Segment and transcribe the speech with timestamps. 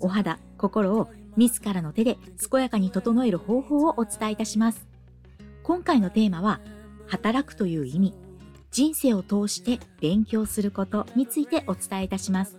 [0.00, 2.16] お肌心を自らの手で
[2.50, 4.86] 健やかに整える方法をお伝えいたします。
[5.62, 6.60] 今回のテーマは
[7.06, 8.14] 働くという意味
[8.70, 12.58] 人生を通して勉強することについてお伝えいたします。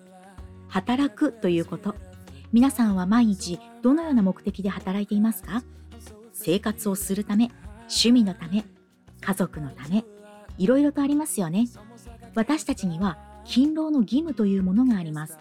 [0.67, 1.95] 働くということ
[2.51, 5.63] 皆さんは毎日どのような目的で働いていますか？
[6.33, 7.51] 生活をするため
[7.81, 8.65] 趣味のため
[9.21, 10.05] 家族のため
[10.57, 11.67] いろいろとありますよね。
[12.35, 15.37] 私たちには勤労の義務というものがあります。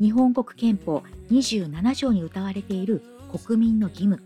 [0.00, 3.02] 日本国憲法27条に謳われている
[3.44, 4.22] 国民の義務。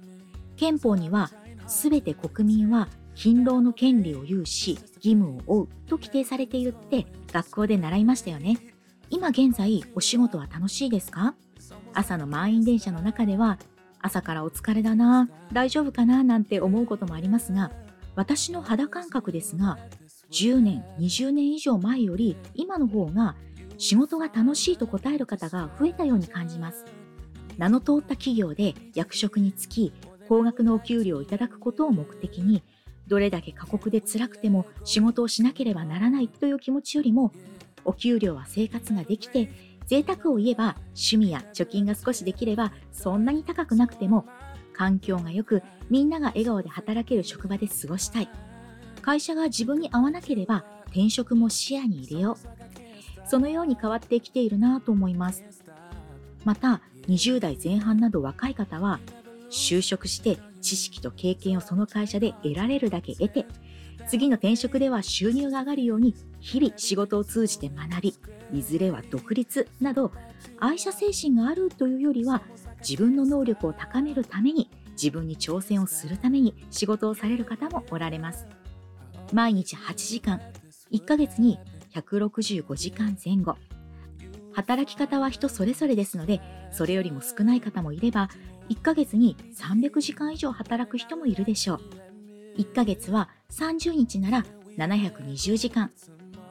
[0.57, 1.31] 憲法には
[1.67, 8.57] すべて国民は勤労の権利を有し義務を負うと規定されているって学校で習いましたよね。
[9.11, 11.35] 今現在お仕事は楽しいですか？
[11.93, 13.59] 朝の満員電車の中では
[14.01, 17.71] 朝からお疲れだな大丈夫かななんて思うこともありますが
[18.17, 19.79] 私の肌感覚ですが
[20.31, 23.35] 10年20年以上前より今の方が
[23.79, 26.85] 仕事が楽しいと答える方が増えたように感じます。
[27.59, 29.93] 名の通った企業で役職に就き
[30.29, 32.63] 高額のお給料をいただくことを目的に
[33.07, 37.33] どれだけ過酷で辛くても仕事をしなければならないという気持ちよりも
[37.85, 39.51] お給料は生活ができて
[39.87, 44.25] 贅沢を言えば趣味や貯金が少しできればそんなに高くなくても
[44.73, 48.29] 環境が良くみんなが笑顔で働ける職場で過ごしたい。
[49.05, 52.64] 会社が自分に合わなければ転職も視野に入れよう。
[53.27, 55.45] そのように変わってきているなと思います。
[56.45, 59.01] また20代前半など若い方は
[59.51, 63.47] 就職して知識と経験をその会社で得られるだけ得て
[64.07, 68.15] 次の転職では収入が上がるように日々仕事を通じて学び
[68.53, 70.13] いずれは独立など
[70.59, 72.43] 愛社精神があるというよりは
[72.87, 78.47] 自分の能力を高めるために自分に挑戦をするために仕事をされる方もおられます。
[79.33, 80.41] 毎日8時間
[80.93, 81.59] 1ヶ月に
[81.95, 83.57] 165時間前後。
[84.53, 86.41] 働き方は人それぞれですので
[86.71, 88.29] それよりも少ない方もいれば
[88.69, 91.81] 1ヶ月に300時間以上働く人もいるでしょう。
[92.59, 94.45] 1ヶ月は30日なら
[94.79, 95.91] 720時間。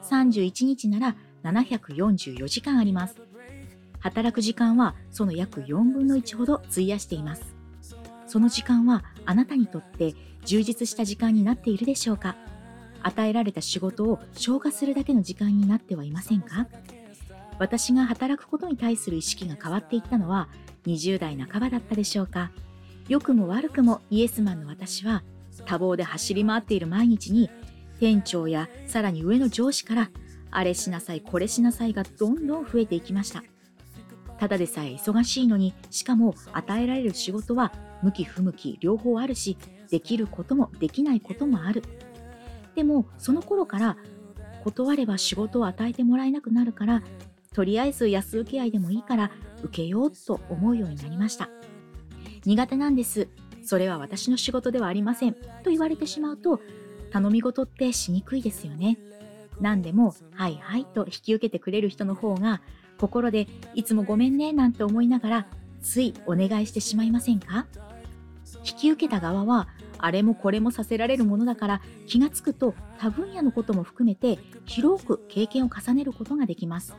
[0.02, 3.20] 31日なら744時間あります。
[4.00, 7.54] 働く時間はその約4分の1ほど費やしています。
[8.26, 12.36] その時間はあなたにとって充実した時間になっているでしょうか？
[13.04, 16.66] 与えられた仕事を消化するだけの時間になってはいませんか？
[17.60, 20.48] 私が働くことに対する意識が変わっていったのは
[20.86, 22.50] 20代半ばだったでしょうか？
[23.08, 25.22] 良くも悪くもイエスマンの私は
[25.66, 27.50] 多忙で走り回っている毎日に
[28.00, 30.10] 店長やさらに上の上司から
[30.50, 33.44] あれしなさいこれしなさいがどんどん増えていきました。
[34.38, 37.72] ただでさえ忙しいのにしかも与えられる仕事は
[38.02, 39.56] 向き不向き両方あるし
[39.90, 41.84] できることもできないこともある。
[42.74, 43.96] でもその頃から
[44.64, 47.02] 断れば仕事を与えてもらえなくなるから
[47.52, 49.30] とりあえず安請け合いでもいいから
[49.62, 51.48] 受けようと思うようになりました。
[52.44, 53.28] 苦手なんです。
[53.62, 55.34] それは私の仕事ではありません。
[55.34, 56.60] と言われてしまうと
[57.10, 58.98] 頼み事ってしにくいですよね。
[59.60, 62.60] 何でもはいはいと引き受けてくれる人の方が
[62.98, 65.46] 心でいつもごめんねなんて思いながら
[65.80, 67.66] ついお願いしてしまいませんか？
[68.66, 69.68] 引き受けた側は
[70.04, 76.94] あれもこれもさせられるものだから気がつくと多分野のことも含めて広く経験を重ねることができます。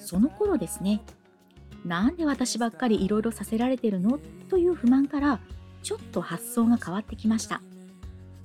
[0.00, 1.00] その頃ですね
[1.84, 4.18] なんで私ばっかりいろいろさせられてるの？
[4.48, 5.38] という不満から
[5.84, 7.62] ちょっと発想が変わってきました。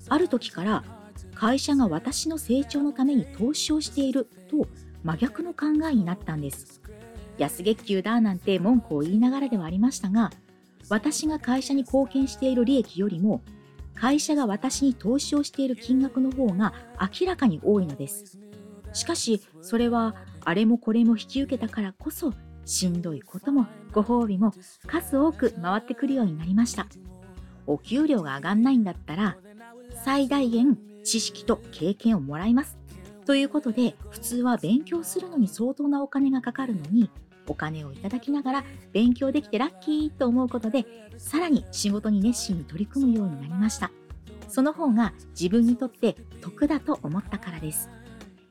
[0.08, 0.84] ある時から
[1.34, 4.68] 会社が私の成長のために投資をしていると
[5.04, 6.80] 真逆の考えになったんです。
[7.40, 10.30] 安月給だなんて文句を言いながらではありましたが
[10.90, 13.42] 私が会社に貢献している利益よりも
[14.00, 16.74] 会社が私に投資をしている金額の方が
[17.20, 18.40] 明らかに多いのです。
[18.94, 20.16] しかし、それは
[20.46, 22.34] あれもこれも引き受けたからこそ、
[22.66, 24.54] しんどいこともご褒美も
[24.88, 26.88] 数多く回ってくるようになりました。
[27.68, 29.38] お給料が上がんないんだったら、
[30.06, 32.78] 最大限知識と経験をもらいます。
[33.26, 37.12] ということで、普通は勉強するのに相当なお金がかかるのに、
[37.50, 38.64] お金をいただきながら
[38.94, 40.86] 勉強できてラッキーと思うことで
[41.18, 43.92] さらに仕事に熱心に取り組むようになりました。
[44.48, 47.90] その方が自分にとって得だと思ったからです。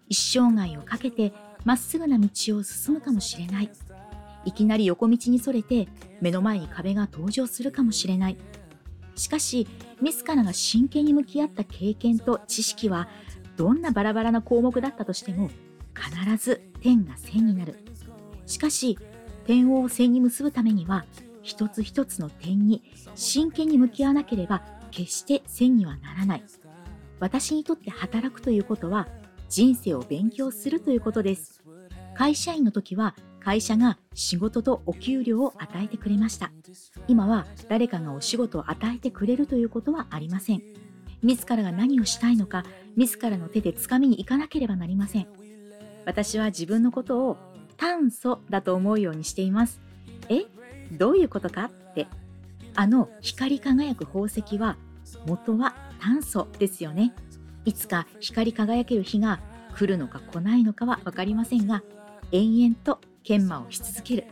[0.09, 1.33] 一生涯をかけて
[1.65, 3.71] まっすぐな道を進むかもしれない。
[4.45, 5.89] いきなり横道にそれて
[6.21, 8.37] 目の前に壁が登場するかもしれない。
[9.17, 9.67] しかし
[10.01, 13.09] 自らが真剣に向き合った経験と知識は
[13.57, 15.51] どんなバラバラな項目だったとしても
[15.97, 17.85] 必ず点が線になる。
[18.49, 18.99] しかし
[19.47, 21.05] 点を線に結ぶためには
[21.43, 22.83] 一つ一つの点に
[23.15, 26.45] 真剣に向き合わなければ決して線にはならない。
[27.21, 29.07] 私にとって働くということは
[29.49, 31.63] 人生を勉強するということです。
[32.15, 36.51] 会社員の時は会社が仕事とお給料を与えてくれました。
[37.07, 40.63] 今は誰かがお仕事を与えてくれるということはありません。
[41.23, 42.65] 自らが何をしたいのか
[42.97, 45.27] 自らの手で掴みに行かなければなりません。
[46.05, 47.37] 私は自分のことを
[47.79, 49.81] 炭素だと思うようにしています。
[50.29, 50.45] え？
[50.93, 52.07] どういうことかって
[52.75, 54.77] あの光り輝く宝石は
[55.27, 57.15] 元は炭素ですよね。
[57.65, 59.41] いつか光り輝ける日が
[59.75, 61.83] 来るのか来ないのかは分かりませんが
[62.33, 64.25] 延々と研磨をし続ける。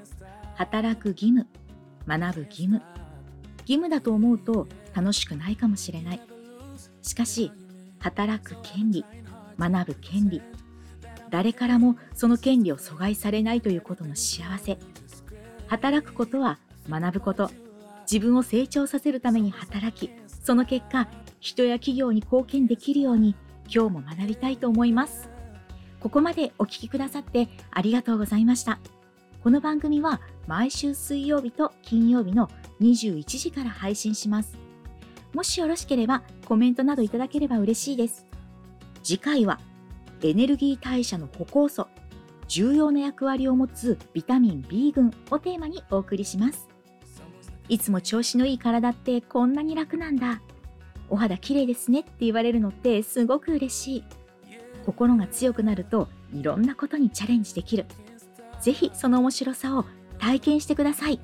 [0.54, 1.46] 働く義務
[2.06, 2.82] 学ぶ義務。
[3.60, 6.20] 義務だと思うと楽しくないかもしれない。
[7.02, 7.52] しかし
[7.99, 9.04] 働く権利
[9.58, 10.40] 学ぶ権利。
[11.31, 14.78] 誰からもその権利を阻害されないということの幸せ。
[15.67, 16.58] 働くことは
[16.88, 17.50] 学ぶこと。
[18.11, 21.08] 自分を成長させるために働きその結果
[21.40, 23.34] 人や企業に貢献できるように
[23.69, 25.28] 今日も学びたいと思います。
[26.00, 28.78] ここまでお聴きくださってありがとうございました。
[29.43, 32.49] この番組は毎週水曜日と金曜日の
[32.81, 34.56] 21時から配信します。
[35.34, 38.26] もしよろしければコメントなどいただければ嬉しいです。
[39.02, 39.58] 次回は
[40.22, 41.88] エネルギー代謝の歩行素
[42.48, 46.68] 重要な役割を持つビタミン B 群をテーマにお送りします。
[47.68, 50.40] いつも調子のいい体ってこんなに楽なんだ。
[51.08, 54.04] お肌綺麗ですねって言われるのってすごく嬉しい。
[54.84, 57.86] 心が強くなるといろんなことにチャレンジできる。
[58.60, 59.84] ぜひその面白さを
[60.18, 61.20] 体験してください。